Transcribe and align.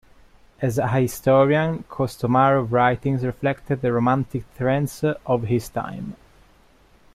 As 0.63 0.79
a 0.79 0.87
historian, 0.87 1.83
Kostomarov's 1.87 2.71
writings 2.71 3.23
reflected 3.23 3.83
the 3.83 3.93
romantic 3.93 4.45
trends 4.57 5.03
of 5.27 5.43
his 5.43 5.69
time. 5.69 6.15